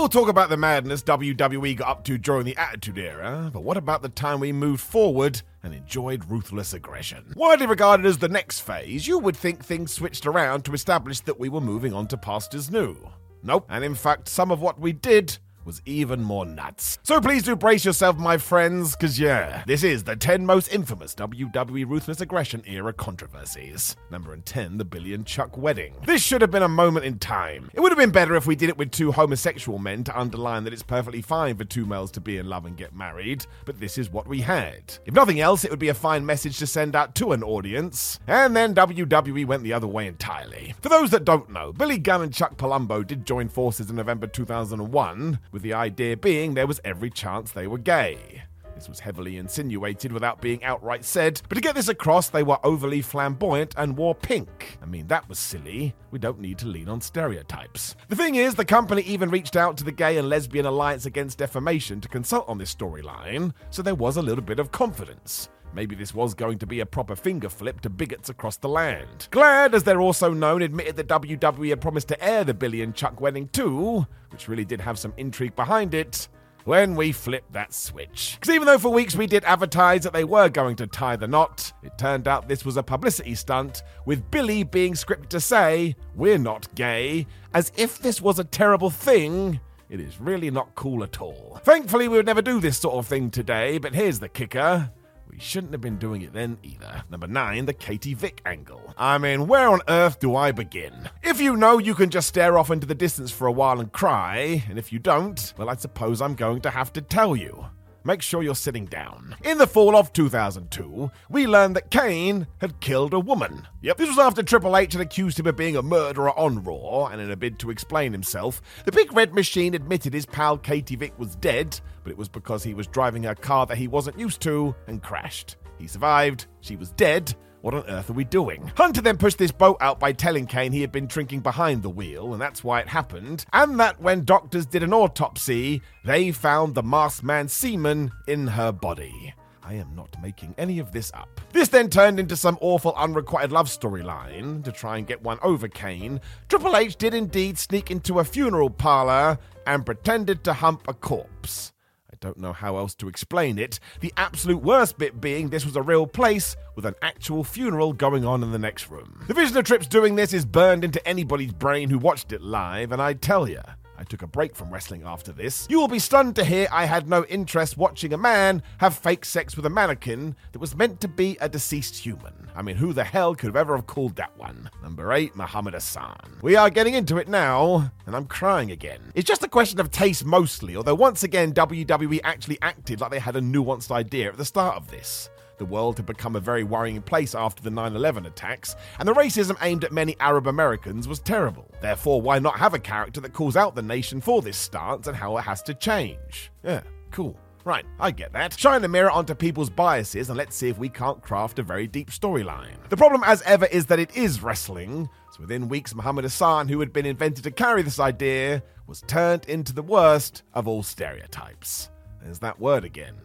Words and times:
All 0.00 0.08
talk 0.08 0.30
about 0.30 0.48
the 0.48 0.56
madness 0.56 1.02
WWE 1.02 1.76
got 1.76 1.88
up 1.88 2.04
to 2.04 2.16
during 2.16 2.46
the 2.46 2.56
Attitude 2.56 2.96
Era, 2.96 3.50
but 3.52 3.64
what 3.64 3.76
about 3.76 4.00
the 4.00 4.08
time 4.08 4.40
we 4.40 4.50
moved 4.50 4.80
forward 4.80 5.42
and 5.62 5.74
enjoyed 5.74 6.24
ruthless 6.30 6.72
aggression? 6.72 7.34
Widely 7.36 7.66
regarded 7.66 8.06
as 8.06 8.16
the 8.16 8.26
next 8.26 8.60
phase, 8.60 9.06
you 9.06 9.18
would 9.18 9.36
think 9.36 9.62
things 9.62 9.92
switched 9.92 10.24
around 10.24 10.64
to 10.64 10.72
establish 10.72 11.20
that 11.20 11.38
we 11.38 11.50
were 11.50 11.60
moving 11.60 11.92
on 11.92 12.06
to 12.06 12.16
pastures 12.16 12.70
new. 12.70 12.96
Nope, 13.42 13.66
and 13.68 13.84
in 13.84 13.94
fact, 13.94 14.26
some 14.28 14.50
of 14.50 14.62
what 14.62 14.80
we 14.80 14.94
did 14.94 15.36
was 15.70 15.80
even 15.86 16.20
more 16.20 16.44
nuts. 16.44 16.98
So 17.04 17.20
please 17.20 17.44
do 17.44 17.54
brace 17.54 17.84
yourself, 17.84 18.18
my 18.18 18.38
friends, 18.38 18.96
because 18.96 19.20
yeah, 19.20 19.62
this 19.68 19.84
is 19.84 20.02
the 20.02 20.16
10 20.16 20.44
most 20.44 20.66
infamous 20.74 21.14
WWE 21.14 21.88
Ruthless 21.88 22.20
Aggression 22.20 22.64
era 22.66 22.92
controversies. 22.92 23.94
Number 24.10 24.36
10, 24.36 24.78
the 24.78 24.84
Billy 24.84 25.14
and 25.14 25.24
Chuck 25.24 25.56
wedding. 25.56 25.94
This 26.04 26.24
should 26.24 26.40
have 26.40 26.50
been 26.50 26.64
a 26.64 26.68
moment 26.68 27.06
in 27.06 27.20
time. 27.20 27.70
It 27.72 27.78
would 27.78 27.92
have 27.92 27.98
been 28.00 28.10
better 28.10 28.34
if 28.34 28.48
we 28.48 28.56
did 28.56 28.68
it 28.68 28.78
with 28.78 28.90
two 28.90 29.12
homosexual 29.12 29.78
men 29.78 30.02
to 30.02 30.18
underline 30.18 30.64
that 30.64 30.72
it's 30.72 30.82
perfectly 30.82 31.22
fine 31.22 31.56
for 31.56 31.64
two 31.64 31.86
males 31.86 32.10
to 32.12 32.20
be 32.20 32.38
in 32.38 32.48
love 32.48 32.66
and 32.66 32.76
get 32.76 32.92
married, 32.92 33.46
but 33.64 33.78
this 33.78 33.96
is 33.96 34.10
what 34.10 34.26
we 34.26 34.40
had. 34.40 34.98
If 35.06 35.14
nothing 35.14 35.38
else, 35.38 35.64
it 35.64 35.70
would 35.70 35.78
be 35.78 35.90
a 35.90 35.94
fine 35.94 36.26
message 36.26 36.58
to 36.58 36.66
send 36.66 36.96
out 36.96 37.14
to 37.14 37.30
an 37.30 37.44
audience. 37.44 38.18
And 38.26 38.56
then 38.56 38.74
WWE 38.74 39.46
went 39.46 39.62
the 39.62 39.72
other 39.72 39.86
way 39.86 40.08
entirely. 40.08 40.74
For 40.80 40.88
those 40.88 41.10
that 41.10 41.24
don't 41.24 41.48
know, 41.48 41.72
Billy 41.72 41.98
Gunn 41.98 42.22
and 42.22 42.34
Chuck 42.34 42.56
Palumbo 42.56 43.06
did 43.06 43.24
join 43.24 43.48
forces 43.48 43.88
in 43.88 43.94
November 43.94 44.26
2001 44.26 45.38
with 45.52 45.59
the 45.62 45.74
idea 45.74 46.16
being 46.16 46.54
there 46.54 46.66
was 46.66 46.80
every 46.84 47.10
chance 47.10 47.52
they 47.52 47.66
were 47.66 47.78
gay. 47.78 48.42
This 48.74 48.88
was 48.88 49.00
heavily 49.00 49.36
insinuated 49.36 50.10
without 50.10 50.40
being 50.40 50.64
outright 50.64 51.04
said, 51.04 51.42
but 51.50 51.56
to 51.56 51.60
get 51.60 51.74
this 51.74 51.88
across, 51.88 52.30
they 52.30 52.42
were 52.42 52.58
overly 52.64 53.02
flamboyant 53.02 53.74
and 53.76 53.94
wore 53.94 54.14
pink. 54.14 54.78
I 54.82 54.86
mean, 54.86 55.06
that 55.08 55.28
was 55.28 55.38
silly. 55.38 55.94
We 56.10 56.18
don't 56.18 56.40
need 56.40 56.56
to 56.58 56.66
lean 56.66 56.88
on 56.88 57.02
stereotypes. 57.02 57.94
The 58.08 58.16
thing 58.16 58.36
is, 58.36 58.54
the 58.54 58.64
company 58.64 59.02
even 59.02 59.28
reached 59.28 59.54
out 59.54 59.76
to 59.76 59.84
the 59.84 59.92
Gay 59.92 60.16
and 60.16 60.30
Lesbian 60.30 60.64
Alliance 60.64 61.04
Against 61.04 61.36
Defamation 61.36 62.00
to 62.00 62.08
consult 62.08 62.48
on 62.48 62.56
this 62.56 62.74
storyline, 62.74 63.52
so 63.68 63.82
there 63.82 63.94
was 63.94 64.16
a 64.16 64.22
little 64.22 64.42
bit 64.42 64.58
of 64.58 64.72
confidence. 64.72 65.50
Maybe 65.72 65.94
this 65.94 66.14
was 66.14 66.34
going 66.34 66.58
to 66.58 66.66
be 66.66 66.80
a 66.80 66.86
proper 66.86 67.14
finger 67.14 67.48
flip 67.48 67.80
to 67.82 67.90
bigots 67.90 68.28
across 68.28 68.56
the 68.56 68.68
land. 68.68 69.28
GLAAD, 69.30 69.74
as 69.74 69.84
they're 69.84 70.00
also 70.00 70.32
known, 70.32 70.62
admitted 70.62 70.96
that 70.96 71.08
WWE 71.08 71.70
had 71.70 71.80
promised 71.80 72.08
to 72.08 72.24
air 72.24 72.42
the 72.44 72.54
Billy 72.54 72.82
and 72.82 72.94
Chuck 72.94 73.20
wedding 73.20 73.48
too, 73.48 74.06
which 74.30 74.48
really 74.48 74.64
did 74.64 74.80
have 74.80 74.98
some 74.98 75.14
intrigue 75.16 75.54
behind 75.54 75.94
it. 75.94 76.28
When 76.64 76.94
we 76.94 77.12
flipped 77.12 77.54
that 77.54 77.72
switch. 77.72 78.36
Because 78.38 78.54
even 78.54 78.66
though 78.66 78.78
for 78.78 78.90
weeks 78.90 79.16
we 79.16 79.26
did 79.26 79.44
advertise 79.44 80.02
that 80.02 80.12
they 80.12 80.24
were 80.24 80.50
going 80.50 80.76
to 80.76 80.86
tie 80.86 81.16
the 81.16 81.26
knot, 81.26 81.72
it 81.82 81.96
turned 81.96 82.28
out 82.28 82.48
this 82.48 82.66
was 82.66 82.76
a 82.76 82.82
publicity 82.82 83.34
stunt, 83.34 83.82
with 84.04 84.30
Billy 84.30 84.62
being 84.62 84.92
scripted 84.92 85.28
to 85.28 85.40
say, 85.40 85.96
We're 86.14 86.38
not 86.38 86.72
gay, 86.74 87.26
as 87.54 87.72
if 87.76 87.98
this 87.98 88.20
was 88.20 88.38
a 88.38 88.44
terrible 88.44 88.90
thing. 88.90 89.58
It 89.88 90.00
is 90.00 90.20
really 90.20 90.50
not 90.50 90.74
cool 90.74 91.02
at 91.02 91.20
all. 91.20 91.58
Thankfully, 91.64 92.08
we 92.08 92.18
would 92.18 92.26
never 92.26 92.42
do 92.42 92.60
this 92.60 92.78
sort 92.78 92.96
of 92.96 93.06
thing 93.06 93.30
today, 93.30 93.78
but 93.78 93.94
here's 93.94 94.20
the 94.20 94.28
kicker. 94.28 94.92
Shouldn't 95.40 95.72
have 95.72 95.80
been 95.80 95.96
doing 95.96 96.20
it 96.20 96.34
then 96.34 96.58
either. 96.62 97.02
Number 97.08 97.26
9, 97.26 97.64
the 97.64 97.72
Katie 97.72 98.12
Vick 98.12 98.42
angle. 98.44 98.92
I 98.98 99.16
mean, 99.16 99.46
where 99.48 99.68
on 99.68 99.80
earth 99.88 100.20
do 100.20 100.36
I 100.36 100.52
begin? 100.52 101.08
If 101.22 101.40
you 101.40 101.56
know, 101.56 101.78
you 101.78 101.94
can 101.94 102.10
just 102.10 102.28
stare 102.28 102.58
off 102.58 102.70
into 102.70 102.86
the 102.86 102.94
distance 102.94 103.30
for 103.30 103.46
a 103.46 103.52
while 103.52 103.80
and 103.80 103.90
cry, 103.90 104.62
and 104.68 104.78
if 104.78 104.92
you 104.92 104.98
don't, 104.98 105.54
well, 105.56 105.70
I 105.70 105.76
suppose 105.76 106.20
I'm 106.20 106.34
going 106.34 106.60
to 106.60 106.70
have 106.70 106.92
to 106.92 107.00
tell 107.00 107.34
you. 107.34 107.64
Make 108.02 108.22
sure 108.22 108.42
you're 108.42 108.54
sitting 108.54 108.86
down. 108.86 109.36
In 109.44 109.58
the 109.58 109.66
fall 109.66 109.94
of 109.94 110.12
2002, 110.12 111.10
we 111.28 111.46
learned 111.46 111.76
that 111.76 111.90
Kane 111.90 112.46
had 112.58 112.80
killed 112.80 113.12
a 113.12 113.20
woman. 113.20 113.68
Yep, 113.82 113.98
this 113.98 114.08
was 114.08 114.18
after 114.18 114.42
Triple 114.42 114.76
H 114.76 114.94
had 114.94 115.02
accused 115.02 115.38
him 115.38 115.46
of 115.46 115.56
being 115.56 115.76
a 115.76 115.82
murderer 115.82 116.36
on 116.38 116.64
Raw, 116.64 117.06
and 117.06 117.20
in 117.20 117.30
a 117.30 117.36
bid 117.36 117.58
to 117.58 117.70
explain 117.70 118.12
himself, 118.12 118.62
the 118.86 118.92
Big 118.92 119.12
Red 119.12 119.34
Machine 119.34 119.74
admitted 119.74 120.14
his 120.14 120.24
pal 120.24 120.56
Katie 120.56 120.96
Vick 120.96 121.18
was 121.18 121.36
dead, 121.36 121.78
but 122.02 122.10
it 122.10 122.18
was 122.18 122.28
because 122.28 122.64
he 122.64 122.72
was 122.72 122.86
driving 122.86 123.26
a 123.26 123.34
car 123.34 123.66
that 123.66 123.78
he 123.78 123.86
wasn't 123.86 124.18
used 124.18 124.40
to 124.42 124.74
and 124.86 125.02
crashed. 125.02 125.56
He 125.78 125.86
survived, 125.86 126.46
she 126.60 126.76
was 126.76 126.92
dead, 126.92 127.34
what 127.62 127.74
on 127.74 127.84
earth 127.88 128.10
are 128.10 128.14
we 128.14 128.24
doing? 128.24 128.70
Hunter 128.76 129.00
then 129.00 129.16
pushed 129.16 129.38
this 129.38 129.52
boat 129.52 129.76
out 129.80 130.00
by 130.00 130.12
telling 130.12 130.46
Kane 130.46 130.72
he 130.72 130.80
had 130.80 130.92
been 130.92 131.06
drinking 131.06 131.40
behind 131.40 131.82
the 131.82 131.90
wheel, 131.90 132.32
and 132.32 132.40
that's 132.40 132.64
why 132.64 132.80
it 132.80 132.88
happened, 132.88 133.44
and 133.52 133.78
that 133.80 134.00
when 134.00 134.24
doctors 134.24 134.66
did 134.66 134.82
an 134.82 134.92
autopsy, 134.92 135.82
they 136.04 136.32
found 136.32 136.74
the 136.74 136.82
masked 136.82 137.22
man's 137.22 137.52
semen 137.52 138.10
in 138.26 138.46
her 138.46 138.72
body. 138.72 139.34
I 139.62 139.74
am 139.74 139.94
not 139.94 140.20
making 140.20 140.54
any 140.58 140.80
of 140.80 140.90
this 140.90 141.12
up. 141.14 141.40
This 141.52 141.68
then 141.68 141.90
turned 141.90 142.18
into 142.18 142.36
some 142.36 142.58
awful 142.60 142.92
unrequited 142.96 143.52
love 143.52 143.68
storyline. 143.68 144.64
To 144.64 144.72
try 144.72 144.98
and 144.98 145.06
get 145.06 145.22
one 145.22 145.38
over 145.42 145.68
Kane, 145.68 146.20
Triple 146.48 146.76
H 146.76 146.96
did 146.96 147.14
indeed 147.14 147.56
sneak 147.56 147.90
into 147.90 148.18
a 148.18 148.24
funeral 148.24 148.70
parlor 148.70 149.38
and 149.66 149.86
pretended 149.86 150.42
to 150.42 150.54
hump 150.54 150.88
a 150.88 150.94
corpse. 150.94 151.72
Don't 152.20 152.36
know 152.36 152.52
how 152.52 152.76
else 152.76 152.94
to 152.96 153.08
explain 153.08 153.58
it. 153.58 153.80
The 154.00 154.12
absolute 154.18 154.62
worst 154.62 154.98
bit 154.98 155.22
being 155.22 155.48
this 155.48 155.64
was 155.64 155.74
a 155.74 155.80
real 155.80 156.06
place 156.06 156.54
with 156.76 156.84
an 156.84 156.94
actual 157.00 157.44
funeral 157.44 157.94
going 157.94 158.26
on 158.26 158.42
in 158.42 158.52
the 158.52 158.58
next 158.58 158.90
room. 158.90 159.24
The 159.26 159.32
vision 159.32 159.56
of 159.56 159.64
Trips 159.64 159.86
doing 159.86 160.16
this 160.16 160.34
is 160.34 160.44
burned 160.44 160.84
into 160.84 161.06
anybody's 161.08 161.52
brain 161.52 161.88
who 161.88 161.98
watched 161.98 162.30
it 162.32 162.42
live, 162.42 162.92
and 162.92 163.00
I 163.00 163.14
tell 163.14 163.48
ya, 163.48 163.62
I 164.00 164.04
took 164.04 164.22
a 164.22 164.26
break 164.26 164.56
from 164.56 164.72
wrestling 164.72 165.02
after 165.04 165.30
this. 165.30 165.66
You 165.68 165.78
will 165.78 165.86
be 165.86 165.98
stunned 165.98 166.34
to 166.36 166.44
hear 166.44 166.66
I 166.72 166.86
had 166.86 167.06
no 167.06 167.26
interest 167.26 167.76
watching 167.76 168.14
a 168.14 168.18
man 168.18 168.62
have 168.78 168.96
fake 168.96 169.26
sex 169.26 169.56
with 169.56 169.66
a 169.66 169.70
mannequin 169.70 170.36
that 170.52 170.58
was 170.58 170.74
meant 170.74 171.02
to 171.02 171.08
be 171.08 171.36
a 171.38 171.50
deceased 171.50 171.96
human. 171.96 172.32
I 172.56 172.62
mean, 172.62 172.76
who 172.76 172.94
the 172.94 173.04
hell 173.04 173.34
could 173.34 173.48
have 173.48 173.56
ever 173.56 173.76
have 173.76 173.86
called 173.86 174.16
that 174.16 174.34
one? 174.38 174.70
Number 174.82 175.12
8, 175.12 175.36
Muhammad 175.36 175.74
Hassan. 175.74 176.38
We 176.40 176.56
are 176.56 176.70
getting 176.70 176.94
into 176.94 177.18
it 177.18 177.28
now, 177.28 177.92
and 178.06 178.16
I'm 178.16 178.24
crying 178.24 178.70
again. 178.70 179.12
It's 179.14 179.28
just 179.28 179.44
a 179.44 179.48
question 179.48 179.80
of 179.80 179.90
taste 179.90 180.24
mostly, 180.24 180.76
although 180.76 180.94
once 180.94 181.22
again, 181.22 181.52
WWE 181.52 182.20
actually 182.24 182.58
acted 182.62 183.02
like 183.02 183.10
they 183.10 183.18
had 183.18 183.36
a 183.36 183.42
nuanced 183.42 183.90
idea 183.90 184.30
at 184.30 184.38
the 184.38 184.46
start 184.46 184.76
of 184.76 184.90
this. 184.90 185.28
The 185.60 185.66
world 185.66 185.98
had 185.98 186.06
become 186.06 186.36
a 186.36 186.40
very 186.40 186.64
worrying 186.64 187.02
place 187.02 187.34
after 187.34 187.62
the 187.62 187.68
9 187.68 187.94
11 187.94 188.24
attacks, 188.24 188.76
and 188.98 189.06
the 189.06 189.12
racism 189.12 189.58
aimed 189.60 189.84
at 189.84 189.92
many 189.92 190.16
Arab 190.18 190.46
Americans 190.46 191.06
was 191.06 191.20
terrible. 191.20 191.70
Therefore, 191.82 192.22
why 192.22 192.38
not 192.38 192.58
have 192.58 192.72
a 192.72 192.78
character 192.78 193.20
that 193.20 193.34
calls 193.34 193.56
out 193.56 193.74
the 193.74 193.82
nation 193.82 194.22
for 194.22 194.40
this 194.40 194.56
stance 194.56 195.06
and 195.06 195.14
how 195.14 195.36
it 195.36 195.42
has 195.42 195.60
to 195.64 195.74
change? 195.74 196.50
Yeah, 196.64 196.80
cool. 197.10 197.38
Right, 197.62 197.84
I 197.98 198.10
get 198.10 198.32
that. 198.32 198.58
Shine 198.58 198.80
the 198.80 198.88
mirror 198.88 199.10
onto 199.10 199.34
people's 199.34 199.68
biases 199.68 200.30
and 200.30 200.38
let's 200.38 200.56
see 200.56 200.70
if 200.70 200.78
we 200.78 200.88
can't 200.88 201.20
craft 201.20 201.58
a 201.58 201.62
very 201.62 201.86
deep 201.86 202.10
storyline. 202.10 202.76
The 202.88 202.96
problem, 202.96 203.22
as 203.26 203.42
ever, 203.42 203.66
is 203.66 203.84
that 203.86 203.98
it 203.98 204.16
is 204.16 204.42
wrestling. 204.42 205.10
So 205.32 205.42
within 205.42 205.68
weeks, 205.68 205.94
Muhammad 205.94 206.24
Hassan, 206.24 206.68
who 206.68 206.80
had 206.80 206.94
been 206.94 207.04
invented 207.04 207.44
to 207.44 207.50
carry 207.50 207.82
this 207.82 208.00
idea, 208.00 208.62
was 208.86 209.02
turned 209.02 209.44
into 209.44 209.74
the 209.74 209.82
worst 209.82 210.42
of 210.54 210.66
all 210.66 210.82
stereotypes. 210.82 211.90
There's 212.22 212.38
that 212.38 212.58
word 212.58 212.86
again. 212.86 213.16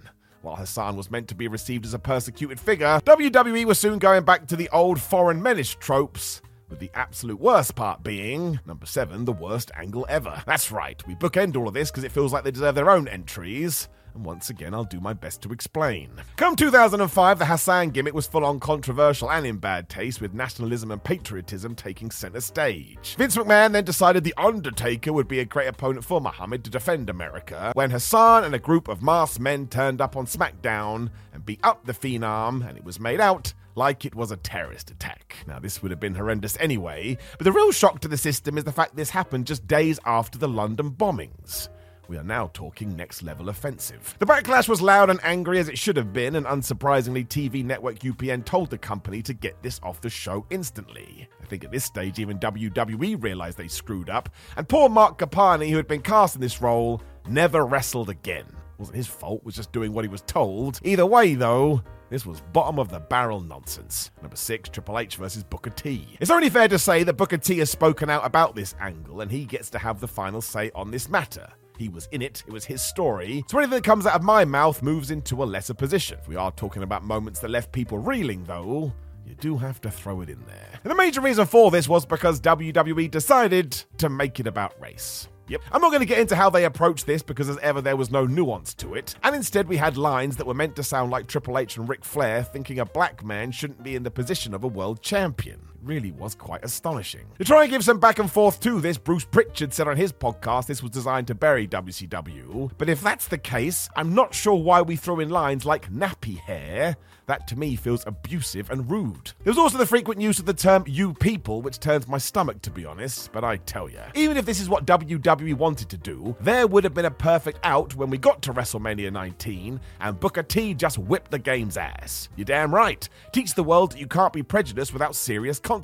While 0.45 0.57
Hassan 0.57 0.95
was 0.95 1.09
meant 1.09 1.27
to 1.29 1.35
be 1.35 1.47
received 1.47 1.87
as 1.87 1.95
a 1.95 1.99
persecuted 1.99 2.59
figure, 2.59 3.01
WWE 3.03 3.65
was 3.65 3.79
soon 3.79 3.97
going 3.97 4.23
back 4.23 4.45
to 4.45 4.55
the 4.55 4.69
old 4.69 5.01
foreign 5.01 5.41
menace 5.41 5.73
tropes 5.73 6.43
with 6.69 6.77
the 6.77 6.91
absolute 6.93 7.39
worst 7.39 7.73
part 7.73 8.03
being, 8.03 8.59
number 8.63 8.85
seven, 8.85 9.25
the 9.25 9.31
worst 9.31 9.71
angle 9.75 10.05
ever. 10.07 10.43
That's 10.45 10.71
right, 10.71 11.01
we 11.07 11.15
bookend 11.15 11.57
all 11.57 11.67
of 11.67 11.73
this 11.73 11.89
because 11.89 12.03
it 12.03 12.11
feels 12.11 12.31
like 12.31 12.43
they 12.43 12.51
deserve 12.51 12.75
their 12.75 12.91
own 12.91 13.07
entries. 13.07 13.89
And 14.15 14.25
once 14.25 14.49
again, 14.49 14.73
I'll 14.73 14.85
do 14.85 15.01
my 15.01 15.11
best 15.11 15.41
to 15.41 15.51
explain. 15.51 16.09
Come 16.37 16.55
2005, 16.55 17.37
the 17.37 17.45
Hassan 17.45 17.89
gimmick 17.89 18.13
was 18.13 18.25
full 18.25 18.45
on 18.45 18.61
controversial 18.61 19.29
and 19.29 19.45
in 19.45 19.57
bad 19.57 19.89
taste, 19.89 20.21
with 20.21 20.33
nationalism 20.33 20.89
and 20.89 21.03
patriotism 21.03 21.75
taking 21.75 22.09
center 22.09 22.39
stage. 22.39 23.15
Vince 23.17 23.35
McMahon 23.35 23.73
then 23.73 23.83
decided 23.83 24.23
The 24.23 24.33
Undertaker 24.37 25.11
would 25.11 25.27
be 25.27 25.39
a 25.39 25.45
great 25.45 25.67
opponent 25.67 26.05
for 26.05 26.21
Muhammad 26.21 26.63
to 26.63 26.69
defend 26.69 27.09
America, 27.09 27.73
when 27.75 27.91
Hassan 27.91 28.45
and 28.45 28.55
a 28.55 28.59
group 28.59 28.87
of 28.87 29.03
masked 29.03 29.41
men 29.41 29.67
turned 29.67 29.99
up 29.99 30.15
on 30.15 30.25
SmackDown 30.25 31.09
and 31.33 31.45
beat 31.45 31.59
up 31.61 31.85
the 31.85 31.93
Phenom, 31.93 32.65
and 32.65 32.77
it 32.77 32.85
was 32.85 33.01
made 33.01 33.19
out 33.19 33.53
like 33.75 34.05
it 34.05 34.15
was 34.15 34.31
a 34.31 34.37
terrorist 34.37 34.91
attack. 34.91 35.35
Now, 35.45 35.59
this 35.59 35.81
would 35.81 35.91
have 35.91 35.99
been 35.99 36.15
horrendous 36.15 36.55
anyway, 36.61 37.17
but 37.37 37.43
the 37.43 37.51
real 37.51 37.73
shock 37.73 37.99
to 37.99 38.07
the 38.07 38.15
system 38.15 38.57
is 38.57 38.63
the 38.63 38.71
fact 38.71 38.95
this 38.95 39.09
happened 39.09 39.45
just 39.45 39.67
days 39.67 39.99
after 40.05 40.37
the 40.37 40.47
London 40.47 40.91
bombings. 40.91 41.67
We 42.07 42.17
are 42.17 42.23
now 42.23 42.51
talking 42.53 42.95
next 42.95 43.23
level 43.23 43.49
offensive. 43.49 44.15
The 44.19 44.27
backlash 44.27 44.69
was 44.69 44.81
loud 44.81 45.09
and 45.09 45.19
angry 45.23 45.59
as 45.59 45.69
it 45.69 45.77
should 45.77 45.97
have 45.97 46.13
been, 46.13 46.35
and 46.35 46.45
unsurprisingly, 46.45 47.27
TV 47.27 47.65
network 47.65 47.99
UPN 47.99 48.45
told 48.45 48.69
the 48.69 48.77
company 48.77 49.23
to 49.23 49.33
get 49.33 49.61
this 49.63 49.79
off 49.81 50.01
the 50.01 50.09
show 50.09 50.45
instantly. 50.51 51.27
I 51.41 51.45
think 51.45 51.63
at 51.63 51.71
this 51.71 51.83
stage, 51.83 52.19
even 52.19 52.37
WWE 52.39 53.21
realized 53.23 53.57
they 53.57 53.67
screwed 53.67 54.09
up, 54.09 54.29
and 54.55 54.69
poor 54.69 54.87
Marc 54.87 55.17
Copani, 55.17 55.69
who 55.69 55.77
had 55.77 55.87
been 55.87 56.01
cast 56.01 56.35
in 56.35 56.41
this 56.41 56.61
role, 56.61 57.01
never 57.27 57.65
wrestled 57.65 58.09
again. 58.09 58.45
It 58.45 58.79
wasn't 58.79 58.97
his 58.97 59.07
fault, 59.07 59.43
was 59.43 59.55
just 59.55 59.71
doing 59.71 59.91
what 59.91 60.05
he 60.05 60.09
was 60.09 60.21
told. 60.21 60.79
Either 60.83 61.05
way, 61.05 61.33
though, 61.33 61.81
this 62.09 62.25
was 62.25 62.41
bottom 62.53 62.79
of 62.79 62.89
the 62.89 62.99
barrel 62.99 63.41
nonsense. 63.41 64.11
Number 64.21 64.35
six, 64.35 64.69
Triple 64.69 64.99
H 64.99 65.15
versus 65.15 65.43
Booker 65.43 65.71
T. 65.71 66.07
It's 66.19 66.31
only 66.31 66.49
fair 66.49 66.67
to 66.67 66.79
say 66.79 67.03
that 67.03 67.13
Booker 67.13 67.37
T 67.37 67.57
has 67.59 67.69
spoken 67.69 68.09
out 68.09 68.25
about 68.25 68.55
this 68.55 68.75
angle, 68.79 69.21
and 69.21 69.31
he 69.31 69.45
gets 69.45 69.69
to 69.71 69.79
have 69.79 69.99
the 69.99 70.07
final 70.07 70.41
say 70.41 70.71
on 70.75 70.91
this 70.91 71.09
matter. 71.09 71.47
He 71.77 71.89
was 71.89 72.07
in 72.11 72.21
it, 72.21 72.43
it 72.47 72.53
was 72.53 72.63
his 72.65 72.81
story. 72.81 73.43
So 73.47 73.57
anything 73.57 73.77
that 73.77 73.83
comes 73.83 74.05
out 74.05 74.15
of 74.15 74.23
my 74.23 74.45
mouth 74.45 74.81
moves 74.81 75.11
into 75.11 75.43
a 75.43 75.45
lesser 75.45 75.73
position. 75.73 76.19
If 76.21 76.27
we 76.27 76.35
are 76.35 76.51
talking 76.51 76.83
about 76.83 77.03
moments 77.03 77.39
that 77.41 77.49
left 77.49 77.71
people 77.71 77.97
reeling, 77.97 78.43
though, 78.45 78.93
you 79.25 79.35
do 79.35 79.57
have 79.57 79.81
to 79.81 79.91
throw 79.91 80.21
it 80.21 80.29
in 80.29 80.43
there. 80.45 80.79
And 80.83 80.91
the 80.91 80.95
major 80.95 81.21
reason 81.21 81.45
for 81.45 81.71
this 81.71 81.89
was 81.89 82.05
because 82.05 82.39
WWE 82.39 83.09
decided 83.09 83.71
to 83.97 84.09
make 84.09 84.39
it 84.39 84.47
about 84.47 84.79
race. 84.79 85.27
Yep. 85.47 85.61
I'm 85.71 85.81
not 85.81 85.89
going 85.89 86.01
to 86.01 86.05
get 86.05 86.19
into 86.19 86.35
how 86.35 86.49
they 86.49 86.65
approached 86.65 87.05
this 87.05 87.21
because, 87.21 87.49
as 87.49 87.57
ever, 87.59 87.81
there 87.81 87.95
was 87.95 88.11
no 88.11 88.25
nuance 88.25 88.73
to 88.75 88.95
it. 88.95 89.15
And 89.23 89.35
instead, 89.35 89.67
we 89.67 89.77
had 89.77 89.97
lines 89.97 90.37
that 90.37 90.47
were 90.47 90.53
meant 90.53 90.75
to 90.77 90.83
sound 90.83 91.11
like 91.11 91.27
Triple 91.27 91.57
H 91.57 91.77
and 91.77 91.87
Ric 91.87 92.03
Flair 92.03 92.43
thinking 92.43 92.79
a 92.79 92.85
black 92.85 93.23
man 93.23 93.51
shouldn't 93.51 93.83
be 93.83 93.95
in 93.95 94.03
the 94.03 94.11
position 94.11 94.53
of 94.53 94.63
a 94.63 94.67
world 94.67 95.01
champion 95.01 95.67
really 95.85 96.11
was 96.11 96.35
quite 96.35 96.65
astonishing. 96.65 97.25
To 97.37 97.45
try 97.45 97.63
and 97.63 97.71
give 97.71 97.83
some 97.83 97.99
back 97.99 98.19
and 98.19 98.31
forth 98.31 98.59
to 98.61 98.81
this, 98.81 98.97
Bruce 98.97 99.25
Pritchard 99.25 99.73
said 99.73 99.87
on 99.87 99.97
his 99.97 100.11
podcast 100.11 100.65
this 100.65 100.81
was 100.81 100.91
designed 100.91 101.27
to 101.27 101.35
bury 101.35 101.67
WCW. 101.67 102.71
But 102.77 102.89
if 102.89 103.01
that's 103.01 103.27
the 103.27 103.37
case, 103.37 103.87
I'm 103.95 104.13
not 104.13 104.33
sure 104.33 104.55
why 104.55 104.81
we 104.81 104.95
throw 104.95 105.19
in 105.19 105.29
lines 105.29 105.65
like 105.65 105.91
nappy 105.91 106.37
hair. 106.37 106.97
That 107.27 107.47
to 107.47 107.57
me 107.57 107.75
feels 107.75 108.05
abusive 108.05 108.69
and 108.69 108.89
rude. 108.89 109.31
There 109.43 109.51
was 109.51 109.57
also 109.57 109.79
the 109.79 109.85
frequent 109.85 110.21
use 110.21 110.37
of 110.37 110.45
the 110.45 110.53
term 110.53 110.83
you 110.85 111.13
people, 111.13 111.63
which 111.63 111.79
turns 111.79 112.07
my 112.07 112.19
stomach 112.19 112.61
to 112.61 112.69
be 112.69 112.85
honest, 112.85 113.31
but 113.31 113.43
I 113.43 113.57
tell 113.57 113.89
ya, 113.89 114.01
even 114.13 114.37
if 114.37 114.45
this 114.45 114.59
is 114.59 114.69
what 114.69 114.85
WWE 114.85 115.55
wanted 115.55 115.89
to 115.89 115.97
do, 115.97 116.35
there 116.39 116.67
would 116.67 116.83
have 116.83 116.93
been 116.93 117.05
a 117.05 117.11
perfect 117.11 117.59
out 117.63 117.95
when 117.95 118.11
we 118.11 118.19
got 118.19 118.43
to 118.43 118.53
WrestleMania 118.53 119.11
19 119.11 119.79
and 120.01 120.19
Booker 120.19 120.43
T 120.43 120.75
just 120.75 120.99
whipped 120.99 121.31
the 121.31 121.39
game's 121.39 121.77
ass. 121.77 122.29
You're 122.35 122.45
damn 122.45 122.73
right. 122.73 123.07
Teach 123.31 123.55
the 123.55 123.63
world 123.63 123.93
that 123.93 123.99
you 123.99 124.07
can't 124.07 124.33
be 124.33 124.43
prejudiced 124.43 124.93
without 124.93 125.15
serious 125.15 125.57
consequences. 125.57 125.74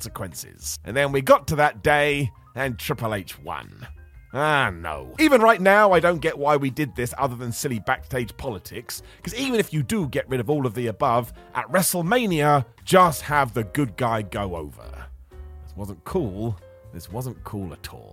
And 0.84 0.96
then 0.96 1.12
we 1.12 1.20
got 1.20 1.46
to 1.48 1.56
that 1.56 1.82
day 1.82 2.30
and 2.54 2.78
Triple 2.78 3.14
H 3.14 3.38
won. 3.38 3.86
Ah, 4.34 4.70
no. 4.70 5.14
Even 5.18 5.42
right 5.42 5.60
now, 5.60 5.92
I 5.92 6.00
don't 6.00 6.20
get 6.20 6.38
why 6.38 6.56
we 6.56 6.70
did 6.70 6.96
this 6.96 7.12
other 7.18 7.36
than 7.36 7.52
silly 7.52 7.80
backstage 7.80 8.34
politics, 8.38 9.02
because 9.18 9.38
even 9.38 9.60
if 9.60 9.72
you 9.74 9.82
do 9.82 10.08
get 10.08 10.28
rid 10.28 10.40
of 10.40 10.48
all 10.48 10.64
of 10.64 10.74
the 10.74 10.86
above, 10.86 11.34
at 11.54 11.70
WrestleMania, 11.70 12.64
just 12.84 13.20
have 13.22 13.52
the 13.52 13.64
good 13.64 13.94
guy 13.98 14.22
go 14.22 14.56
over. 14.56 15.06
This 15.64 15.76
wasn't 15.76 16.02
cool. 16.04 16.56
This 16.94 17.10
wasn't 17.10 17.44
cool 17.44 17.72
at 17.74 17.92
all. 17.92 18.12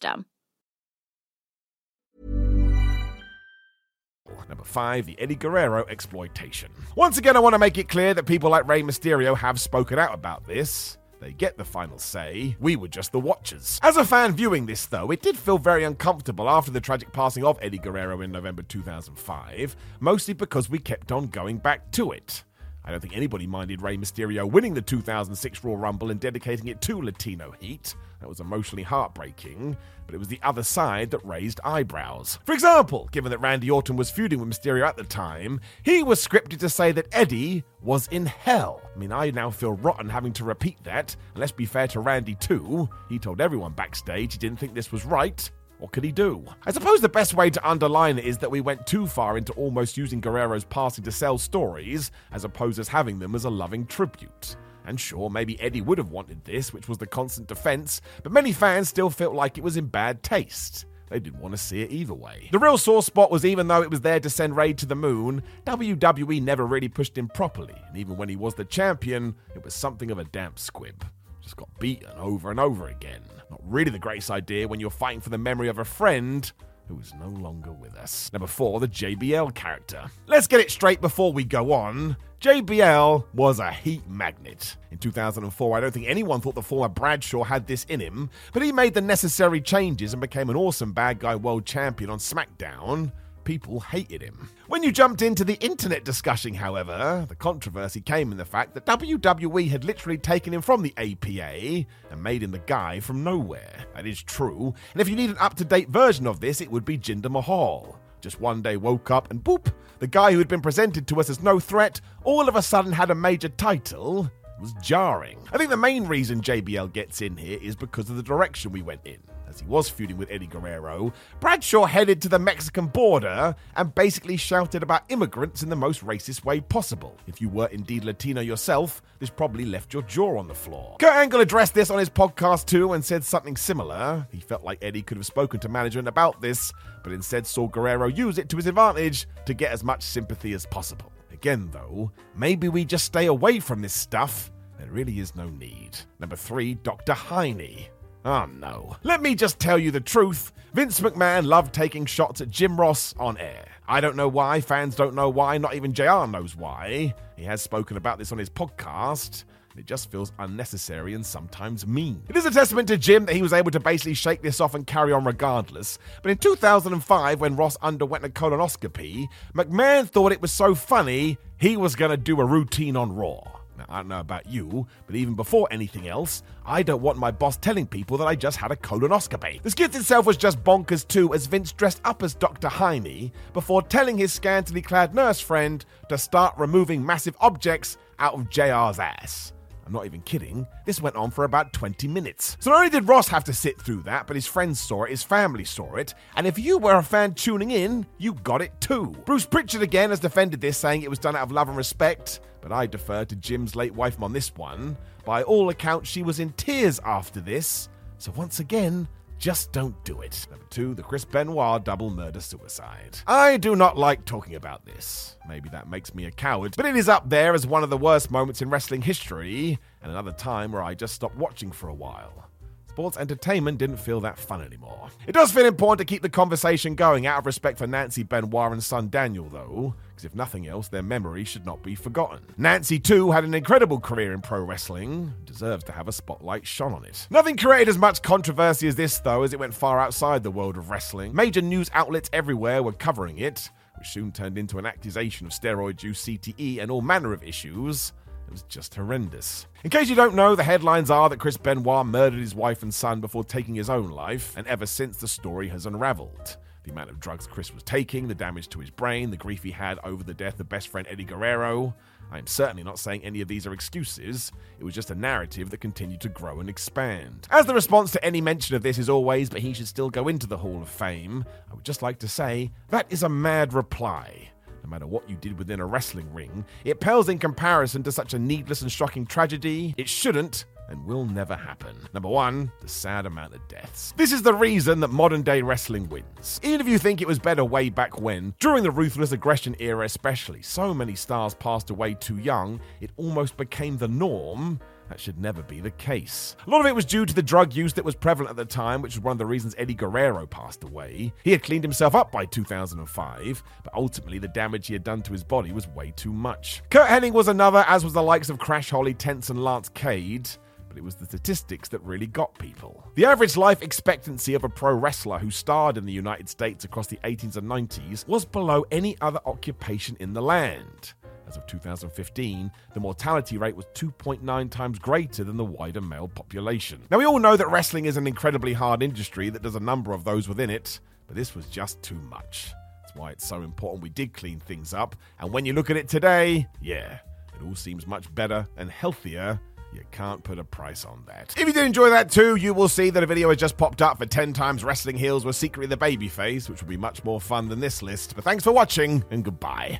Number 4.47 4.63
five, 4.63 5.05
the 5.05 5.19
Eddie 5.19 5.35
Guerrero 5.35 5.85
exploitation. 5.87 6.71
Once 6.95 7.17
again, 7.17 7.37
I 7.37 7.39
want 7.39 7.53
to 7.53 7.59
make 7.59 7.77
it 7.77 7.87
clear 7.87 8.13
that 8.13 8.25
people 8.25 8.49
like 8.49 8.67
Rey 8.67 8.81
Mysterio 8.81 9.37
have 9.37 9.59
spoken 9.59 9.97
out 9.97 10.13
about 10.13 10.45
this. 10.45 10.97
They 11.21 11.33
get 11.33 11.57
the 11.57 11.63
final 11.63 11.99
say. 11.99 12.57
We 12.59 12.75
were 12.75 12.87
just 12.87 13.11
the 13.11 13.19
watchers. 13.19 13.79
As 13.83 13.95
a 13.95 14.03
fan 14.03 14.33
viewing 14.33 14.65
this, 14.65 14.87
though, 14.87 15.11
it 15.11 15.21
did 15.21 15.37
feel 15.37 15.59
very 15.59 15.83
uncomfortable 15.83 16.49
after 16.49 16.71
the 16.71 16.81
tragic 16.81 17.13
passing 17.13 17.45
of 17.45 17.59
Eddie 17.61 17.77
Guerrero 17.77 18.21
in 18.21 18.31
November 18.31 18.63
2005, 18.63 19.75
mostly 19.99 20.33
because 20.33 20.69
we 20.69 20.79
kept 20.79 21.11
on 21.11 21.27
going 21.27 21.57
back 21.57 21.91
to 21.91 22.11
it. 22.11 22.43
I 22.83 22.89
don't 22.89 22.99
think 22.99 23.15
anybody 23.15 23.45
minded 23.45 23.83
Rey 23.83 23.97
Mysterio 23.97 24.49
winning 24.49 24.73
the 24.73 24.81
2006 24.81 25.63
Royal 25.63 25.77
Rumble 25.77 26.09
and 26.09 26.19
dedicating 26.19 26.67
it 26.67 26.81
to 26.81 26.99
Latino 26.99 27.51
heat. 27.59 27.95
That 28.21 28.29
was 28.29 28.39
emotionally 28.39 28.83
heartbreaking, 28.83 29.75
but 30.05 30.15
it 30.15 30.19
was 30.19 30.27
the 30.27 30.39
other 30.43 30.63
side 30.63 31.11
that 31.11 31.25
raised 31.25 31.59
eyebrows. 31.63 32.39
For 32.45 32.53
example, 32.53 33.09
given 33.11 33.31
that 33.31 33.39
Randy 33.39 33.69
Orton 33.69 33.95
was 33.95 34.11
feuding 34.11 34.39
with 34.39 34.49
Mysterio 34.49 34.87
at 34.87 34.95
the 34.95 35.03
time, 35.03 35.59
he 35.83 36.03
was 36.03 36.25
scripted 36.25 36.59
to 36.59 36.69
say 36.69 36.91
that 36.91 37.07
Eddie 37.11 37.63
was 37.81 38.07
in 38.07 38.27
hell. 38.27 38.81
I 38.95 38.97
mean, 38.97 39.11
I 39.11 39.31
now 39.31 39.49
feel 39.49 39.73
rotten 39.73 40.07
having 40.07 40.33
to 40.33 40.43
repeat 40.43 40.83
that, 40.83 41.15
and 41.33 41.39
let's 41.39 41.51
be 41.51 41.65
fair 41.65 41.87
to 41.89 41.99
Randy 41.99 42.35
too. 42.35 42.87
He 43.09 43.19
told 43.19 43.41
everyone 43.41 43.73
backstage 43.73 44.33
he 44.33 44.39
didn't 44.39 44.59
think 44.59 44.75
this 44.75 44.91
was 44.91 45.03
right, 45.03 45.49
what 45.81 45.91
could 45.91 46.03
he 46.03 46.11
do? 46.11 46.45
I 46.63 46.71
suppose 46.71 47.01
the 47.01 47.09
best 47.09 47.33
way 47.33 47.49
to 47.49 47.67
underline 47.67 48.19
it 48.19 48.25
is 48.25 48.37
that 48.37 48.51
we 48.51 48.61
went 48.61 48.85
too 48.85 49.07
far 49.07 49.35
into 49.35 49.51
almost 49.53 49.97
using 49.97 50.21
Guerrero's 50.21 50.63
passing 50.63 51.03
to 51.05 51.11
sell 51.11 51.39
stories, 51.39 52.11
as 52.31 52.43
opposed 52.43 52.81
to 52.81 52.91
having 52.91 53.17
them 53.17 53.33
as 53.33 53.45
a 53.45 53.49
loving 53.49 53.87
tribute. 53.87 54.57
And 54.85 54.99
sure, 54.99 55.29
maybe 55.29 55.59
Eddie 55.59 55.81
would 55.81 55.97
have 55.97 56.11
wanted 56.11 56.43
this, 56.43 56.73
which 56.73 56.87
was 56.87 56.97
the 56.97 57.07
constant 57.07 57.47
defense, 57.47 58.01
but 58.23 58.31
many 58.31 58.51
fans 58.51 58.89
still 58.89 59.09
felt 59.09 59.35
like 59.35 59.57
it 59.57 59.63
was 59.63 59.77
in 59.77 59.85
bad 59.87 60.23
taste. 60.23 60.85
They 61.09 61.19
didn't 61.19 61.41
want 61.41 61.53
to 61.53 61.57
see 61.57 61.81
it 61.81 61.91
either 61.91 62.13
way. 62.13 62.47
The 62.51 62.59
real 62.59 62.77
sore 62.77 63.03
spot 63.03 63.31
was 63.31 63.45
even 63.45 63.67
though 63.67 63.81
it 63.81 63.91
was 63.91 63.99
there 63.99 64.21
to 64.21 64.29
send 64.29 64.55
Rey 64.55 64.71
to 64.73 64.85
the 64.85 64.95
moon, 64.95 65.43
WWE 65.65 66.41
never 66.41 66.65
really 66.65 66.87
pushed 66.87 67.17
him 67.17 67.27
properly, 67.27 67.75
and 67.87 67.97
even 67.97 68.15
when 68.15 68.29
he 68.29 68.37
was 68.37 68.55
the 68.55 68.63
champion, 68.63 69.35
it 69.53 69.63
was 69.63 69.73
something 69.73 70.09
of 70.09 70.19
a 70.19 70.23
damp 70.23 70.57
squib. 70.57 71.05
Just 71.41 71.57
got 71.57 71.67
beaten 71.79 72.11
over 72.17 72.49
and 72.49 72.59
over 72.59 72.87
again. 72.87 73.21
Not 73.49 73.59
really 73.65 73.91
the 73.91 73.99
greatest 73.99 74.31
idea 74.31 74.69
when 74.69 74.79
you're 74.79 74.89
fighting 74.89 75.19
for 75.19 75.29
the 75.29 75.37
memory 75.37 75.67
of 75.67 75.79
a 75.79 75.85
friend 75.85 76.49
who 76.87 76.99
is 76.99 77.13
no 77.19 77.27
longer 77.27 77.71
with 77.71 77.95
us. 77.95 78.29
Number 78.33 78.47
four, 78.47 78.79
the 78.79 78.87
JBL 78.87 79.53
character. 79.55 80.09
Let's 80.27 80.47
get 80.47 80.59
it 80.59 80.71
straight 80.71 81.01
before 81.01 81.31
we 81.31 81.43
go 81.43 81.73
on. 81.73 82.17
JBL 82.41 83.25
was 83.35 83.59
a 83.59 83.71
heat 83.71 84.07
magnet. 84.09 84.75
In 84.89 84.97
2004, 84.97 85.77
I 85.77 85.79
don't 85.79 85.91
think 85.91 86.07
anyone 86.07 86.41
thought 86.41 86.55
the 86.55 86.61
former 86.61 86.89
Bradshaw 86.89 87.43
had 87.43 87.67
this 87.67 87.83
in 87.85 87.99
him, 87.99 88.31
but 88.51 88.63
he 88.63 88.71
made 88.71 88.95
the 88.95 89.01
necessary 89.01 89.61
changes 89.61 90.13
and 90.13 90.21
became 90.21 90.49
an 90.49 90.55
awesome 90.55 90.91
bad 90.91 91.19
guy 91.19 91.35
world 91.35 91.65
champion 91.65 92.09
on 92.09 92.17
SmackDown. 92.17 93.11
People 93.51 93.81
hated 93.81 94.21
him. 94.21 94.47
When 94.67 94.81
you 94.81 94.93
jumped 94.93 95.21
into 95.21 95.43
the 95.43 95.59
internet 95.59 96.05
discussion, 96.05 96.53
however, 96.53 97.25
the 97.27 97.35
controversy 97.35 97.99
came 97.99 98.31
in 98.31 98.37
the 98.37 98.45
fact 98.45 98.73
that 98.73 98.85
WWE 98.85 99.67
had 99.69 99.83
literally 99.83 100.17
taken 100.17 100.53
him 100.53 100.61
from 100.61 100.81
the 100.81 100.93
APA 100.95 101.85
and 102.09 102.23
made 102.23 102.43
him 102.43 102.51
the 102.51 102.59
guy 102.59 103.01
from 103.01 103.25
nowhere. 103.25 103.87
That 103.93 104.07
is 104.07 104.23
true, 104.23 104.73
and 104.93 105.01
if 105.01 105.09
you 105.09 105.17
need 105.17 105.31
an 105.31 105.37
up 105.37 105.55
to 105.55 105.65
date 105.65 105.89
version 105.89 106.27
of 106.27 106.39
this, 106.39 106.61
it 106.61 106.71
would 106.71 106.85
be 106.85 106.97
Jinder 106.97 107.29
Mahal 107.29 107.99
just 108.21 108.39
one 108.39 108.61
day 108.61 108.77
woke 108.77 109.11
up 109.11 109.29
and 109.31 109.43
boop, 109.43 109.73
the 109.99 110.07
guy 110.07 110.31
who 110.31 110.37
had 110.37 110.47
been 110.47 110.61
presented 110.61 111.07
to 111.07 111.19
us 111.19 111.29
as 111.29 111.43
no 111.43 111.59
threat 111.59 111.99
all 112.23 112.47
of 112.47 112.55
a 112.55 112.61
sudden 112.61 112.93
had 112.93 113.11
a 113.11 113.15
major 113.15 113.49
title. 113.49 114.31
It 114.45 114.61
was 114.61 114.73
jarring. 114.81 115.39
I 115.51 115.57
think 115.57 115.71
the 115.71 115.75
main 115.75 116.07
reason 116.07 116.39
JBL 116.39 116.93
gets 116.93 117.21
in 117.21 117.35
here 117.35 117.59
is 117.61 117.75
because 117.75 118.09
of 118.09 118.15
the 118.15 118.23
direction 118.23 118.71
we 118.71 118.81
went 118.81 119.01
in 119.03 119.19
as 119.51 119.59
he 119.59 119.67
was 119.67 119.89
feuding 119.89 120.17
with 120.17 120.31
Eddie 120.31 120.47
Guerrero, 120.47 121.13
Bradshaw 121.39 121.85
headed 121.85 122.21
to 122.21 122.29
the 122.29 122.39
Mexican 122.39 122.87
border 122.87 123.53
and 123.75 123.93
basically 123.93 124.37
shouted 124.37 124.81
about 124.81 125.03
immigrants 125.09 125.61
in 125.61 125.69
the 125.69 125.75
most 125.75 126.03
racist 126.05 126.43
way 126.45 126.61
possible. 126.61 127.17
If 127.27 127.41
you 127.41 127.49
were 127.49 127.67
indeed 127.67 128.05
Latino 128.05 128.41
yourself, 128.41 129.01
this 129.19 129.29
probably 129.29 129.65
left 129.65 129.93
your 129.93 130.03
jaw 130.03 130.37
on 130.37 130.47
the 130.47 130.55
floor. 130.55 130.95
Kurt 130.99 131.13
Angle 131.13 131.41
addressed 131.41 131.73
this 131.73 131.89
on 131.89 131.99
his 131.99 132.09
podcast 132.09 132.65
too 132.65 132.93
and 132.93 133.03
said 133.03 133.23
something 133.23 133.57
similar. 133.57 134.25
He 134.31 134.39
felt 134.39 134.63
like 134.63 134.79
Eddie 134.81 135.01
could 135.01 135.17
have 135.17 135.25
spoken 135.25 135.59
to 135.59 135.69
management 135.69 136.07
about 136.07 136.41
this, 136.41 136.71
but 137.03 137.11
instead 137.11 137.45
saw 137.45 137.67
Guerrero 137.67 138.07
use 138.07 138.37
it 138.37 138.49
to 138.49 138.55
his 138.55 138.67
advantage 138.67 139.27
to 139.45 139.53
get 139.53 139.71
as 139.71 139.83
much 139.83 140.01
sympathy 140.01 140.53
as 140.53 140.65
possible. 140.65 141.11
Again, 141.31 141.69
though, 141.71 142.11
maybe 142.35 142.69
we 142.69 142.85
just 142.85 143.05
stay 143.05 143.25
away 143.25 143.59
from 143.59 143.81
this 143.81 143.93
stuff. 143.93 144.51
There 144.79 144.89
really 144.89 145.19
is 145.19 145.35
no 145.35 145.49
need. 145.49 145.97
Number 146.19 146.35
three, 146.35 146.75
Dr. 146.75 147.13
Heinie. 147.13 147.89
Oh 148.23 148.45
no. 148.45 148.95
Let 149.03 149.21
me 149.21 149.35
just 149.35 149.59
tell 149.59 149.79
you 149.79 149.91
the 149.91 149.99
truth. 149.99 150.51
Vince 150.73 150.99
McMahon 150.99 151.45
loved 151.45 151.73
taking 151.73 152.05
shots 152.05 152.39
at 152.39 152.49
Jim 152.49 152.79
Ross 152.79 153.13
on 153.19 153.37
air. 153.37 153.65
I 153.87 153.99
don't 153.99 154.15
know 154.15 154.27
why, 154.27 154.61
fans 154.61 154.95
don't 154.95 155.15
know 155.15 155.29
why, 155.29 155.57
not 155.57 155.73
even 155.73 155.93
JR 155.93 156.25
knows 156.27 156.55
why. 156.55 157.13
He 157.35 157.43
has 157.43 157.61
spoken 157.61 157.97
about 157.97 158.19
this 158.19 158.31
on 158.31 158.37
his 158.37 158.49
podcast. 158.49 159.43
It 159.75 159.85
just 159.85 160.11
feels 160.11 160.33
unnecessary 160.37 161.13
and 161.13 161.25
sometimes 161.25 161.87
mean. 161.87 162.21
It 162.29 162.35
is 162.35 162.45
a 162.45 162.51
testament 162.51 162.87
to 162.89 162.97
Jim 162.97 163.25
that 163.25 163.35
he 163.35 163.41
was 163.41 163.53
able 163.53 163.71
to 163.71 163.79
basically 163.79 164.13
shake 164.13 164.41
this 164.41 164.59
off 164.59 164.75
and 164.75 164.85
carry 164.85 165.13
on 165.13 165.23
regardless. 165.23 165.97
But 166.21 166.31
in 166.31 166.37
2005, 166.37 167.41
when 167.41 167.55
Ross 167.55 167.77
underwent 167.81 168.25
a 168.25 168.29
colonoscopy, 168.29 169.27
McMahon 169.55 170.09
thought 170.09 170.33
it 170.33 170.41
was 170.41 170.51
so 170.51 170.75
funny 170.75 171.37
he 171.57 171.77
was 171.77 171.95
going 171.95 172.11
to 172.11 172.17
do 172.17 172.39
a 172.41 172.45
routine 172.45 172.95
on 172.95 173.15
Raw. 173.15 173.60
Now, 173.81 173.95
I 173.95 173.97
don't 173.99 174.09
know 174.09 174.19
about 174.19 174.47
you, 174.47 174.85
but 175.07 175.15
even 175.15 175.33
before 175.33 175.67
anything 175.71 176.07
else, 176.07 176.43
I 176.65 176.83
don't 176.83 177.01
want 177.01 177.17
my 177.17 177.31
boss 177.31 177.57
telling 177.57 177.87
people 177.87 178.17
that 178.17 178.27
I 178.27 178.35
just 178.35 178.57
had 178.57 178.71
a 178.71 178.75
colonoscopy. 178.75 179.61
The 179.61 179.71
skit 179.71 179.95
itself 179.95 180.25
was 180.27 180.37
just 180.37 180.63
bonkers 180.63 181.07
too, 181.07 181.33
as 181.33 181.47
Vince 181.47 181.71
dressed 181.71 182.01
up 182.05 182.21
as 182.21 182.35
Dr. 182.35 182.67
Heinie 182.67 183.31
before 183.53 183.81
telling 183.81 184.17
his 184.17 184.31
scantily 184.31 184.81
clad 184.83 185.15
nurse 185.15 185.39
friend 185.39 185.83
to 186.09 186.17
start 186.17 186.53
removing 186.57 187.03
massive 187.03 187.35
objects 187.39 187.97
out 188.19 188.35
of 188.35 188.49
JR's 188.49 188.99
ass. 188.99 189.53
I'm 189.91 189.95
not 189.95 190.05
even 190.05 190.21
kidding. 190.21 190.65
This 190.85 191.01
went 191.01 191.17
on 191.17 191.31
for 191.31 191.43
about 191.43 191.73
20 191.73 192.07
minutes. 192.07 192.55
So 192.61 192.71
not 192.71 192.77
only 192.77 192.89
did 192.89 193.09
Ross 193.09 193.27
have 193.27 193.43
to 193.43 193.51
sit 193.53 193.81
through 193.81 194.03
that, 194.03 194.25
but 194.25 194.37
his 194.37 194.47
friends 194.47 194.79
saw 194.79 195.03
it, 195.03 195.09
his 195.09 195.21
family 195.21 195.65
saw 195.65 195.95
it, 195.95 196.13
and 196.37 196.47
if 196.47 196.57
you 196.57 196.77
were 196.77 196.95
a 196.95 197.03
fan 197.03 197.33
tuning 197.33 197.71
in, 197.71 198.05
you 198.17 198.35
got 198.35 198.61
it 198.61 198.71
too. 198.79 199.13
Bruce 199.25 199.45
Pritchard 199.45 199.81
again 199.81 200.09
has 200.11 200.21
defended 200.21 200.61
this, 200.61 200.77
saying 200.77 201.01
it 201.01 201.09
was 201.09 201.19
done 201.19 201.35
out 201.35 201.41
of 201.41 201.51
love 201.51 201.67
and 201.67 201.75
respect, 201.75 202.39
but 202.61 202.71
I 202.71 202.87
defer 202.87 203.25
to 203.25 203.35
Jim's 203.35 203.75
late 203.75 203.93
wife 203.93 204.21
on 204.21 204.31
this 204.31 204.55
one. 204.55 204.95
By 205.25 205.43
all 205.43 205.69
accounts, 205.69 206.09
she 206.09 206.23
was 206.23 206.39
in 206.39 206.53
tears 206.53 207.01
after 207.03 207.41
this, 207.41 207.89
so 208.17 208.31
once 208.37 208.61
again, 208.61 209.09
just 209.41 209.71
don't 209.71 210.01
do 210.03 210.21
it. 210.21 210.45
Number 210.51 210.65
two, 210.69 210.93
the 210.93 211.01
Chris 211.01 211.25
Benoit 211.25 211.83
double 211.83 212.11
murder 212.11 212.39
suicide. 212.39 213.17
I 213.25 213.57
do 213.57 213.75
not 213.75 213.97
like 213.97 214.23
talking 214.23 214.53
about 214.53 214.85
this. 214.85 215.35
Maybe 215.49 215.67
that 215.69 215.89
makes 215.89 216.13
me 216.13 216.25
a 216.25 216.31
coward, 216.31 216.75
but 216.77 216.85
it 216.85 216.95
is 216.95 217.09
up 217.09 217.27
there 217.27 217.55
as 217.55 217.65
one 217.65 217.83
of 217.83 217.89
the 217.89 217.97
worst 217.97 218.29
moments 218.29 218.61
in 218.61 218.69
wrestling 218.69 219.01
history, 219.01 219.79
and 220.03 220.11
another 220.11 220.31
time 220.31 220.71
where 220.71 220.83
I 220.83 220.93
just 220.93 221.15
stopped 221.15 221.37
watching 221.37 221.71
for 221.71 221.89
a 221.89 221.93
while. 221.93 222.50
Sports 222.91 223.15
entertainment 223.15 223.77
didn't 223.77 223.95
feel 223.95 224.19
that 224.19 224.37
fun 224.37 224.61
anymore. 224.61 225.09
It 225.25 225.31
does 225.31 225.49
feel 225.53 225.65
important 225.65 226.05
to 226.05 226.13
keep 226.13 226.21
the 226.21 226.29
conversation 226.29 226.93
going 226.93 227.25
out 227.25 227.39
of 227.39 227.45
respect 227.45 227.77
for 227.77 227.87
Nancy 227.87 228.23
Benoit 228.23 228.73
and 228.73 228.83
son 228.83 229.07
Daniel, 229.07 229.47
though, 229.47 229.95
because 230.09 230.25
if 230.25 230.35
nothing 230.35 230.67
else, 230.67 230.89
their 230.89 231.01
memory 231.01 231.45
should 231.45 231.65
not 231.65 231.81
be 231.83 231.95
forgotten. 231.95 232.41
Nancy, 232.57 232.99
too, 232.99 233.31
had 233.31 233.45
an 233.45 233.53
incredible 233.53 234.01
career 234.01 234.33
in 234.33 234.41
pro 234.41 234.61
wrestling, 234.61 235.33
deserves 235.45 235.85
to 235.85 235.93
have 235.93 236.09
a 236.09 236.11
spotlight 236.11 236.67
shone 236.67 236.91
on 236.93 237.05
it. 237.05 237.27
Nothing 237.29 237.55
created 237.55 237.87
as 237.87 237.97
much 237.97 238.21
controversy 238.21 238.89
as 238.89 238.97
this, 238.97 239.19
though, 239.19 239.43
as 239.43 239.53
it 239.53 239.59
went 239.59 239.73
far 239.73 239.97
outside 239.97 240.43
the 240.43 240.51
world 240.51 240.75
of 240.75 240.89
wrestling. 240.89 241.33
Major 241.33 241.61
news 241.61 241.89
outlets 241.93 242.29
everywhere 242.33 242.83
were 242.83 242.91
covering 242.91 243.37
it, 243.37 243.69
which 243.97 244.09
soon 244.09 244.33
turned 244.33 244.57
into 244.57 244.77
an 244.79 244.85
accusation 244.85 245.47
of 245.47 245.53
steroid 245.53 246.03
use, 246.03 246.25
CTE, 246.25 246.81
and 246.81 246.91
all 246.91 247.01
manner 247.01 247.31
of 247.31 247.41
issues. 247.41 248.11
It 248.51 248.55
was 248.55 248.63
just 248.63 248.95
horrendous. 248.95 249.65
In 249.85 249.89
case 249.89 250.09
you 250.09 250.15
don't 250.17 250.35
know, 250.35 250.57
the 250.57 250.63
headlines 250.63 251.09
are 251.09 251.29
that 251.29 251.39
Chris 251.39 251.55
Benoit 251.55 252.05
murdered 252.05 252.41
his 252.41 252.53
wife 252.53 252.83
and 252.83 252.93
son 252.93 253.21
before 253.21 253.45
taking 253.45 253.75
his 253.75 253.89
own 253.89 254.09
life, 254.09 254.57
and 254.57 254.67
ever 254.67 254.85
since 254.85 255.15
the 255.15 255.27
story 255.29 255.69
has 255.69 255.85
unraveled. 255.85 256.57
The 256.83 256.91
amount 256.91 257.11
of 257.11 257.21
drugs 257.21 257.47
Chris 257.47 257.73
was 257.73 257.81
taking, 257.83 258.27
the 258.27 258.35
damage 258.35 258.67
to 258.69 258.79
his 258.79 258.89
brain, 258.89 259.31
the 259.31 259.37
grief 259.37 259.63
he 259.63 259.71
had 259.71 259.99
over 260.03 260.21
the 260.21 260.33
death 260.33 260.59
of 260.59 260.67
best 260.67 260.89
friend 260.89 261.07
Eddie 261.09 261.23
Guerrero. 261.23 261.95
I 262.29 262.39
am 262.39 262.47
certainly 262.47 262.83
not 262.83 262.99
saying 262.99 263.23
any 263.23 263.39
of 263.39 263.47
these 263.47 263.65
are 263.65 263.71
excuses. 263.71 264.51
It 264.77 264.83
was 264.83 264.93
just 264.93 265.11
a 265.11 265.15
narrative 265.15 265.69
that 265.69 265.79
continued 265.79 266.19
to 266.19 266.29
grow 266.29 266.59
and 266.59 266.67
expand. 266.67 267.47
As 267.51 267.65
the 267.65 267.73
response 267.73 268.11
to 268.11 268.25
any 268.25 268.41
mention 268.41 268.75
of 268.75 268.83
this 268.83 268.97
is 268.97 269.07
always, 269.07 269.49
but 269.49 269.61
he 269.61 269.71
should 269.71 269.87
still 269.87 270.09
go 270.09 270.27
into 270.27 270.45
the 270.45 270.57
Hall 270.57 270.81
of 270.81 270.89
Fame, 270.89 271.45
I 271.71 271.73
would 271.73 271.85
just 271.85 272.01
like 272.01 272.19
to 272.19 272.27
say 272.27 272.71
that 272.89 273.05
is 273.09 273.23
a 273.23 273.29
mad 273.29 273.73
reply 273.73 274.50
no 274.83 274.89
matter 274.89 275.07
what 275.07 275.29
you 275.29 275.35
did 275.35 275.57
within 275.57 275.79
a 275.79 275.85
wrestling 275.85 276.31
ring, 276.33 276.65
it 276.83 276.99
pales 276.99 277.29
in 277.29 277.37
comparison 277.37 278.03
to 278.03 278.11
such 278.11 278.33
a 278.33 278.39
needless 278.39 278.81
and 278.81 278.91
shocking 278.91 279.25
tragedy. 279.25 279.93
It 279.97 280.09
shouldn't 280.09 280.65
and 280.91 281.05
will 281.05 281.25
never 281.25 281.55
happen. 281.55 281.95
Number 282.13 282.29
one, 282.29 282.71
the 282.81 282.87
sad 282.87 283.25
amount 283.25 283.55
of 283.55 283.67
deaths. 283.67 284.13
This 284.17 284.31
is 284.31 284.41
the 284.41 284.53
reason 284.53 284.99
that 284.99 285.07
modern 285.07 285.41
day 285.41 285.61
wrestling 285.61 286.09
wins. 286.09 286.59
Even 286.63 286.81
if 286.81 286.87
you 286.87 286.99
think 286.99 287.21
it 287.21 287.27
was 287.27 287.39
better 287.39 287.65
way 287.65 287.89
back 287.89 288.19
when, 288.19 288.53
during 288.59 288.83
the 288.83 288.91
ruthless 288.91 289.31
aggression 289.31 289.75
era 289.79 290.05
especially, 290.05 290.61
so 290.61 290.93
many 290.93 291.15
stars 291.15 291.53
passed 291.55 291.89
away 291.89 292.13
too 292.13 292.37
young, 292.37 292.79
it 292.99 293.11
almost 293.17 293.57
became 293.57 293.97
the 293.97 294.07
norm 294.07 294.79
that 295.11 295.19
should 295.19 295.39
never 295.39 295.61
be 295.61 295.81
the 295.81 295.91
case. 295.91 296.55
A 296.65 296.69
lot 296.69 296.79
of 296.79 296.85
it 296.85 296.95
was 296.95 297.03
due 297.03 297.25
to 297.25 297.33
the 297.33 297.43
drug 297.43 297.73
use 297.73 297.91
that 297.93 298.05
was 298.05 298.15
prevalent 298.15 298.49
at 298.49 298.55
the 298.55 298.63
time, 298.63 299.01
which 299.01 299.15
was 299.15 299.23
one 299.23 299.33
of 299.33 299.37
the 299.37 299.45
reasons 299.45 299.75
Eddie 299.77 299.93
Guerrero 299.93 300.45
passed 300.47 300.85
away. 300.85 301.33
He 301.43 301.51
had 301.51 301.63
cleaned 301.63 301.83
himself 301.83 302.15
up 302.15 302.31
by 302.31 302.45
2005, 302.45 303.61
but 303.83 303.93
ultimately 303.93 304.39
the 304.39 304.47
damage 304.47 304.87
he 304.87 304.93
had 304.93 305.03
done 305.03 305.21
to 305.23 305.33
his 305.33 305.43
body 305.43 305.73
was 305.73 305.85
way 305.89 306.13
too 306.15 306.31
much. 306.31 306.81
Curt 306.89 307.09
Hennig 307.09 307.33
was 307.33 307.49
another, 307.49 307.83
as 307.89 308.05
was 308.05 308.13
the 308.13 308.23
likes 308.23 308.49
of 308.49 308.57
Crash 308.57 308.89
Holly, 308.89 309.13
Test, 309.13 309.49
and 309.49 309.61
Lance 309.61 309.89
Cade 309.89 310.49
but 310.91 310.97
it 310.97 311.05
was 311.05 311.15
the 311.15 311.25
statistics 311.25 311.87
that 311.87 312.01
really 312.01 312.27
got 312.27 312.53
people. 312.59 313.09
The 313.15 313.23
average 313.23 313.55
life 313.55 313.81
expectancy 313.81 314.55
of 314.55 314.65
a 314.65 314.69
pro 314.69 314.93
wrestler 314.93 315.39
who 315.39 315.49
starred 315.49 315.95
in 315.95 316.05
the 316.05 316.11
United 316.11 316.49
States 316.49 316.83
across 316.83 317.07
the 317.07 317.15
80s 317.23 317.55
and 317.55 317.65
90s 317.65 318.27
was 318.27 318.43
below 318.43 318.83
any 318.91 319.15
other 319.21 319.39
occupation 319.45 320.17
in 320.19 320.33
the 320.33 320.41
land. 320.41 321.13
As 321.47 321.55
of 321.55 321.65
2015, 321.65 322.69
the 322.93 322.99
mortality 322.99 323.57
rate 323.57 323.77
was 323.77 323.85
2.9 323.93 324.69
times 324.69 324.99
greater 324.99 325.45
than 325.45 325.55
the 325.55 325.63
wider 325.63 326.01
male 326.01 326.27
population. 326.27 327.01
Now, 327.09 327.19
we 327.19 327.25
all 327.25 327.39
know 327.39 327.55
that 327.55 327.71
wrestling 327.71 328.03
is 328.03 328.17
an 328.17 328.27
incredibly 328.27 328.73
hard 328.73 329.01
industry 329.01 329.49
that 329.49 329.61
does 329.61 329.75
a 329.75 329.79
number 329.79 330.11
of 330.11 330.25
those 330.25 330.49
within 330.49 330.69
it, 330.69 330.99
but 331.25 331.37
this 331.37 331.55
was 331.55 331.67
just 331.67 332.03
too 332.03 332.19
much. 332.29 332.73
That's 333.01 333.15
why 333.15 333.31
it's 333.31 333.47
so 333.47 333.61
important 333.61 334.03
we 334.03 334.09
did 334.09 334.33
clean 334.33 334.59
things 334.59 334.93
up, 334.93 335.15
and 335.39 335.53
when 335.53 335.63
you 335.63 335.71
look 335.71 335.89
at 335.89 335.95
it 335.95 336.09
today, 336.09 336.67
yeah, 336.81 337.19
it 337.61 337.65
all 337.65 337.75
seems 337.75 338.05
much 338.05 338.33
better 338.35 338.67
and 338.75 338.91
healthier 338.91 339.57
you 339.93 340.03
can't 340.11 340.43
put 340.43 340.59
a 340.59 340.63
price 340.63 341.05
on 341.05 341.23
that. 341.27 341.53
If 341.57 341.67
you 341.67 341.73
did 341.73 341.85
enjoy 341.85 342.09
that 342.09 342.31
too, 342.31 342.55
you 342.55 342.73
will 342.73 342.87
see 342.87 343.09
that 343.09 343.23
a 343.23 343.25
video 343.25 343.49
has 343.49 343.57
just 343.57 343.77
popped 343.77 344.01
up 344.01 344.17
for 344.17 344.25
10 344.25 344.53
times 344.53 344.83
wrestling 344.83 345.17
heels 345.17 345.45
were 345.45 345.53
secretly 345.53 345.87
the 345.87 345.97
babyface, 345.97 346.69
which 346.69 346.81
will 346.81 346.89
be 346.89 346.97
much 346.97 347.23
more 347.23 347.41
fun 347.41 347.69
than 347.69 347.79
this 347.79 348.01
list. 348.01 348.35
But 348.35 348.43
thanks 348.43 348.63
for 348.63 348.71
watching 348.71 349.23
and 349.31 349.43
goodbye. 349.43 349.99